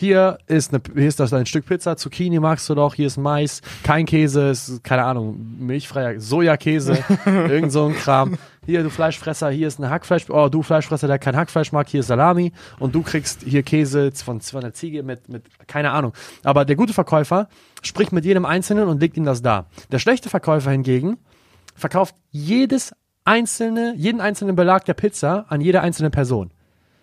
hier 0.00 0.38
ist, 0.46 0.72
eine, 0.72 0.82
hier 0.94 1.08
ist 1.08 1.20
das 1.20 1.32
ein 1.34 1.44
Stück 1.44 1.66
Pizza, 1.66 1.94
Zucchini 1.94 2.40
magst 2.40 2.68
du 2.70 2.74
doch, 2.74 2.94
hier 2.94 3.06
ist 3.06 3.18
Mais, 3.18 3.60
kein 3.82 4.06
Käse, 4.06 4.48
ist, 4.48 4.82
keine 4.82 5.04
Ahnung, 5.04 5.38
milchfreier 5.58 6.18
Sojakäse, 6.18 7.04
irgend 7.26 7.70
so 7.70 7.84
ein 7.84 7.94
Kram. 7.94 8.38
Hier, 8.64 8.82
du 8.82 8.88
Fleischfresser, 8.88 9.50
hier 9.50 9.68
ist 9.68 9.78
ein 9.78 9.90
Hackfleisch, 9.90 10.30
oh, 10.30 10.48
du 10.48 10.62
Fleischfresser, 10.62 11.06
der 11.06 11.18
kein 11.18 11.36
Hackfleisch 11.36 11.72
mag, 11.72 11.86
hier 11.88 12.00
ist 12.00 12.06
Salami 12.06 12.52
und 12.78 12.94
du 12.94 13.02
kriegst 13.02 13.42
hier 13.42 13.62
Käse 13.62 14.10
von, 14.12 14.40
von 14.40 14.62
der 14.62 14.72
Ziege 14.72 15.02
mit, 15.02 15.28
mit, 15.28 15.44
keine 15.66 15.90
Ahnung. 15.90 16.14
Aber 16.44 16.64
der 16.64 16.76
gute 16.76 16.94
Verkäufer 16.94 17.48
spricht 17.82 18.12
mit 18.12 18.24
jedem 18.24 18.46
Einzelnen 18.46 18.88
und 18.88 19.00
legt 19.00 19.18
ihm 19.18 19.24
das 19.26 19.42
dar. 19.42 19.66
Der 19.92 19.98
schlechte 19.98 20.30
Verkäufer 20.30 20.70
hingegen 20.70 21.18
verkauft 21.74 22.14
jedes 22.30 22.94
einzelne, 23.26 23.92
jeden 23.96 24.22
einzelnen 24.22 24.56
Belag 24.56 24.86
der 24.86 24.94
Pizza 24.94 25.44
an 25.48 25.60
jede 25.60 25.82
einzelne 25.82 26.08
Person. 26.08 26.50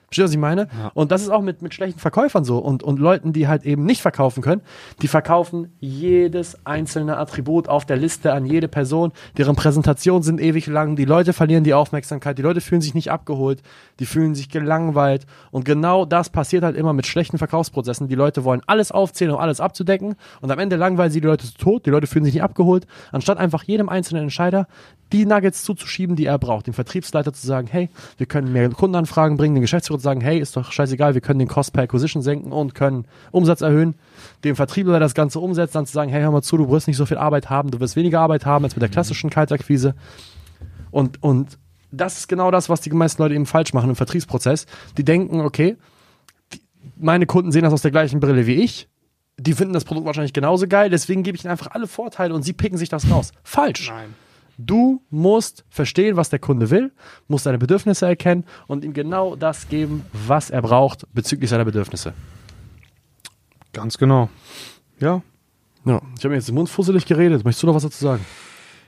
Verstehst 0.07 0.19
du, 0.19 0.23
was 0.23 0.31
ich 0.31 0.37
meine? 0.37 0.61
Ja. 0.61 0.91
Und 0.93 1.11
das 1.11 1.21
ist 1.21 1.29
auch 1.29 1.41
mit, 1.41 1.61
mit 1.61 1.73
schlechten 1.73 1.99
Verkäufern 1.99 2.45
so 2.45 2.59
und, 2.59 2.81
und 2.81 2.97
Leuten, 2.97 3.33
die 3.33 3.49
halt 3.49 3.65
eben 3.65 3.83
nicht 3.83 4.01
verkaufen 4.01 4.41
können, 4.41 4.61
die 5.01 5.09
verkaufen 5.09 5.73
jedes 5.81 6.65
einzelne 6.65 7.17
Attribut 7.17 7.67
auf 7.67 7.85
der 7.85 7.97
Liste 7.97 8.31
an 8.31 8.45
jede 8.45 8.69
Person. 8.69 9.11
Deren 9.37 9.57
Präsentationen 9.57 10.23
sind 10.23 10.39
ewig 10.39 10.67
lang, 10.67 10.95
die 10.95 11.03
Leute 11.03 11.33
verlieren 11.33 11.65
die 11.65 11.73
Aufmerksamkeit, 11.73 12.37
die 12.37 12.41
Leute 12.41 12.61
fühlen 12.61 12.79
sich 12.79 12.93
nicht 12.93 13.11
abgeholt, 13.11 13.61
die 13.99 14.05
fühlen 14.05 14.33
sich 14.33 14.47
gelangweilt 14.47 15.25
und 15.51 15.65
genau 15.65 16.05
das 16.05 16.29
passiert 16.29 16.63
halt 16.63 16.77
immer 16.77 16.93
mit 16.93 17.05
schlechten 17.05 17.37
Verkaufsprozessen. 17.37 18.07
Die 18.07 18.15
Leute 18.15 18.45
wollen 18.45 18.61
alles 18.65 18.93
aufzählen, 18.93 19.33
um 19.33 19.39
alles 19.39 19.59
abzudecken 19.59 20.15
und 20.39 20.49
am 20.49 20.59
Ende 20.59 20.77
langweilen 20.77 21.11
sie 21.11 21.19
die 21.19 21.27
Leute 21.27 21.45
zu 21.47 21.57
tot, 21.57 21.85
die 21.85 21.89
Leute 21.89 22.07
fühlen 22.07 22.23
sich 22.23 22.35
nicht 22.35 22.43
abgeholt, 22.43 22.87
anstatt 23.11 23.39
einfach 23.39 23.63
jedem 23.63 23.89
einzelnen 23.89 24.23
Entscheider 24.23 24.67
die 25.11 25.25
Nuggets 25.25 25.63
zuzuschieben, 25.63 26.15
die 26.15 26.25
er 26.25 26.37
braucht. 26.37 26.67
Dem 26.67 26.73
Vertriebsleiter 26.73 27.33
zu 27.33 27.45
sagen, 27.45 27.67
hey, 27.69 27.89
wir 28.17 28.25
können 28.25 28.51
mehr 28.51 28.69
Kundenanfragen 28.69 29.37
bringen, 29.37 29.55
dem 29.55 29.61
Geschäftsführer 29.61 29.96
zu 29.99 30.03
sagen, 30.03 30.21
hey, 30.21 30.39
ist 30.39 30.55
doch 30.55 30.71
scheißegal, 30.71 31.13
wir 31.13 31.21
können 31.21 31.39
den 31.39 31.47
Cost 31.47 31.73
per 31.73 31.83
Acquisition 31.83 32.21
senken 32.21 32.51
und 32.51 32.75
können 32.75 33.05
Umsatz 33.31 33.61
erhöhen. 33.61 33.95
Dem 34.43 34.55
Vertriebler, 34.55 34.93
der 34.93 34.99
das 35.01 35.13
Ganze 35.13 35.39
umsetzt, 35.39 35.75
dann 35.75 35.85
zu 35.85 35.93
sagen, 35.93 36.11
hey, 36.11 36.21
hör 36.21 36.31
mal 36.31 36.41
zu, 36.41 36.57
du 36.57 36.69
wirst 36.69 36.87
nicht 36.87 36.97
so 36.97 37.05
viel 37.05 37.17
Arbeit 37.17 37.49
haben, 37.49 37.71
du 37.71 37.79
wirst 37.79 37.95
weniger 37.95 38.21
Arbeit 38.21 38.45
haben 38.45 38.65
als 38.65 38.75
mit 38.75 38.81
der 38.81 38.89
klassischen 38.89 39.29
Kaltakquise. 39.29 39.95
Und, 40.91 41.21
und 41.23 41.57
das 41.91 42.19
ist 42.19 42.27
genau 42.27 42.51
das, 42.51 42.69
was 42.69 42.81
die 42.81 42.89
meisten 42.89 43.21
Leute 43.21 43.35
eben 43.35 43.45
falsch 43.45 43.73
machen 43.73 43.89
im 43.89 43.95
Vertriebsprozess. 43.95 44.65
Die 44.97 45.03
denken, 45.03 45.41
okay, 45.41 45.77
die, 46.53 46.61
meine 46.97 47.25
Kunden 47.25 47.51
sehen 47.51 47.63
das 47.63 47.73
aus 47.73 47.81
der 47.81 47.91
gleichen 47.91 48.19
Brille 48.19 48.47
wie 48.47 48.55
ich. 48.55 48.87
Die 49.39 49.53
finden 49.53 49.73
das 49.73 49.85
Produkt 49.85 50.07
wahrscheinlich 50.07 50.33
genauso 50.33 50.67
geil, 50.67 50.89
deswegen 50.89 51.21
gebe 51.21 51.37
ich 51.37 51.43
ihnen 51.43 51.51
einfach 51.51 51.71
alle 51.71 51.87
Vorteile 51.87 52.33
und 52.33 52.41
sie 52.41 52.53
picken 52.53 52.77
sich 52.77 52.89
das 52.89 53.09
raus. 53.11 53.31
Falsch. 53.43 53.89
Nein. 53.89 54.15
Du 54.57 55.01
musst 55.09 55.65
verstehen, 55.69 56.15
was 56.17 56.29
der 56.29 56.39
Kunde 56.39 56.69
will, 56.69 56.91
musst 57.27 57.43
seine 57.43 57.57
Bedürfnisse 57.57 58.07
erkennen 58.07 58.43
und 58.67 58.83
ihm 58.83 58.93
genau 58.93 59.35
das 59.35 59.69
geben, 59.69 60.03
was 60.13 60.49
er 60.49 60.61
braucht 60.61 61.05
bezüglich 61.13 61.49
seiner 61.49 61.65
Bedürfnisse. 61.65 62.13
Ganz 63.73 63.97
genau. 63.97 64.29
Ja. 64.99 65.21
Ja, 65.85 66.01
ich 66.17 66.23
habe 66.23 66.29
mir 66.29 66.35
jetzt 66.35 66.47
den 66.47 66.55
Mund 66.55 66.69
fusselig 66.69 67.05
geredet. 67.05 67.45
Möchtest 67.45 67.63
du 67.63 67.67
noch 67.67 67.75
was 67.75 67.83
dazu 67.83 68.03
sagen? 68.03 68.25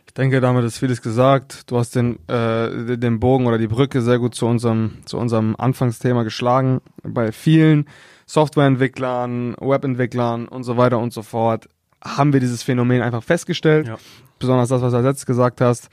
Ich 0.08 0.14
denke, 0.16 0.42
damit 0.42 0.66
ist 0.66 0.80
vieles 0.80 1.02
gesagt. 1.02 1.70
Du 1.72 1.78
hast 1.78 1.96
den, 1.96 2.18
äh, 2.28 2.98
den 2.98 3.20
Bogen 3.20 3.46
oder 3.46 3.60
die 3.60 3.68
Brücke 3.68 4.02
sehr 4.02 4.18
gut 4.18 4.34
zu 4.34 4.48
unserem, 4.48 4.98
zu 5.06 5.18
unserem 5.18 5.56
Anfangsthema 5.56 6.24
geschlagen. 6.24 6.82
Bei 7.04 7.32
vielen 7.32 7.86
Softwareentwicklern, 8.26 9.56
Webentwicklern 9.60 10.48
und 10.48 10.64
so 10.64 10.78
weiter 10.78 10.98
und 10.98 11.14
so 11.14 11.22
fort 11.22 11.70
haben 12.04 12.34
wir 12.34 12.40
dieses 12.40 12.64
Phänomen 12.64 13.02
einfach 13.02 13.24
festgestellt. 13.24 13.88
Ja. 13.88 13.98
Besonders 14.40 14.70
das, 14.70 14.82
was 14.82 14.92
du 14.92 14.98
als 14.98 15.06
letztes 15.06 15.26
gesagt 15.26 15.62
hast. 15.62 15.90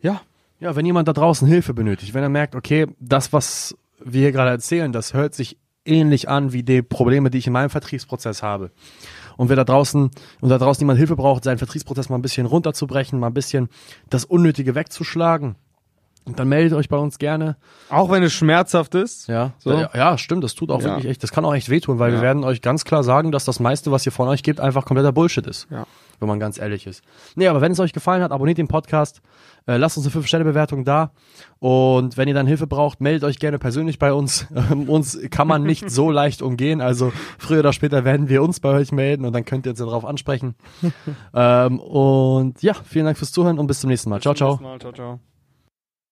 Ja, 0.00 0.22
Ja, 0.60 0.76
wenn 0.76 0.86
jemand 0.86 1.08
da 1.08 1.12
draußen 1.12 1.48
Hilfe 1.48 1.74
benötigt, 1.74 2.14
wenn 2.14 2.22
er 2.22 2.28
merkt, 2.28 2.54
okay, 2.54 2.86
das, 3.00 3.32
was 3.32 3.76
wir 4.04 4.20
hier 4.20 4.30
gerade 4.30 4.50
erzählen, 4.50 4.92
das 4.92 5.12
hört 5.12 5.34
sich 5.34 5.58
ähnlich 5.84 6.28
an 6.28 6.52
wie 6.52 6.62
die 6.62 6.82
Probleme, 6.82 7.30
die 7.30 7.38
ich 7.38 7.48
in 7.48 7.52
meinem 7.52 7.70
Vertriebsprozess 7.70 8.44
habe. 8.44 8.70
Und 9.36 9.48
wer 9.48 9.56
da 9.56 9.64
draußen, 9.64 10.10
und 10.40 10.48
da 10.48 10.58
draußen 10.58 10.80
jemand 10.80 10.98
Hilfe 10.98 11.16
braucht, 11.16 11.42
seinen 11.42 11.58
Vertriebsprozess 11.58 12.08
mal 12.08 12.16
ein 12.16 12.22
bisschen 12.22 12.46
runterzubrechen, 12.46 13.18
mal 13.18 13.26
ein 13.28 13.34
bisschen 13.34 13.70
das 14.08 14.24
Unnötige 14.24 14.76
wegzuschlagen, 14.76 15.56
dann 16.26 16.48
meldet 16.48 16.72
euch 16.78 16.88
bei 16.88 16.96
uns 16.96 17.18
gerne. 17.18 17.56
auch 17.90 18.10
wenn 18.10 18.22
es 18.22 18.32
schmerzhaft 18.32 18.94
ist. 18.94 19.28
Ja, 19.28 19.52
So. 19.58 19.72
ja, 19.72 19.90
ja, 19.94 20.16
stimmt, 20.18 20.44
das 20.44 20.54
tut 20.54 20.70
auch 20.70 20.80
Ja. 20.80 20.86
wirklich 20.90 21.06
echt, 21.06 21.22
das 21.22 21.32
kann 21.32 21.44
auch 21.44 21.54
echt 21.54 21.68
wehtun, 21.68 21.98
weil 21.98 22.10
wir 22.12 22.18
Ja. 22.18 22.22
werden 22.22 22.44
euch 22.44 22.62
ganz 22.62 22.84
klar 22.84 23.02
sagen, 23.02 23.32
dass 23.32 23.44
das 23.44 23.58
meiste, 23.60 23.90
was 23.90 24.06
ihr 24.06 24.12
von 24.12 24.28
euch 24.28 24.42
gibt, 24.42 24.60
einfach 24.60 24.84
kompletter 24.84 25.12
Bullshit 25.12 25.46
ist. 25.46 25.66
Ja. 25.70 25.84
Wenn 26.20 26.28
man 26.28 26.38
ganz 26.38 26.58
ehrlich 26.58 26.86
ist. 26.86 27.02
Nee, 27.34 27.48
aber 27.48 27.60
wenn 27.60 27.72
es 27.72 27.80
euch 27.80 27.92
gefallen 27.92 28.22
hat, 28.22 28.30
abonniert 28.30 28.56
den 28.56 28.68
Podcast, 28.68 29.20
äh, 29.66 29.76
lasst 29.76 29.96
uns 29.96 30.06
eine 30.06 30.12
5-Sterne-Bewertung 30.12 30.84
da 30.84 31.10
und 31.58 32.16
wenn 32.16 32.28
ihr 32.28 32.34
dann 32.34 32.46
Hilfe 32.46 32.68
braucht, 32.68 33.00
meldet 33.00 33.24
euch 33.24 33.40
gerne 33.40 33.58
persönlich 33.58 33.98
bei 33.98 34.12
uns. 34.12 34.46
Ähm, 34.54 34.88
uns 34.88 35.18
kann 35.30 35.48
man 35.48 35.64
nicht 35.64 35.90
so 35.90 36.10
leicht 36.12 36.40
umgehen, 36.42 36.80
also 36.80 37.12
früher 37.38 37.60
oder 37.60 37.72
später 37.72 38.04
werden 38.04 38.28
wir 38.28 38.42
uns 38.44 38.60
bei 38.60 38.68
euch 38.70 38.92
melden 38.92 39.24
und 39.24 39.32
dann 39.32 39.44
könnt 39.44 39.66
ihr 39.66 39.70
uns 39.70 39.80
darauf 39.80 40.04
ansprechen. 40.04 40.54
ähm, 41.34 41.80
und 41.80 42.62
ja, 42.62 42.74
vielen 42.74 43.06
Dank 43.06 43.18
fürs 43.18 43.32
Zuhören 43.32 43.58
und 43.58 43.66
bis 43.66 43.80
zum 43.80 43.90
nächsten 43.90 44.08
Mal. 44.08 44.20
Ciao, 44.20 44.34
ciao. 44.34 44.50
Bis 44.52 44.58
zum 44.58 44.66
nächsten 44.70 44.86
Mal. 44.86 44.92
Ciao, 44.94 45.16
ciao. 45.18 45.31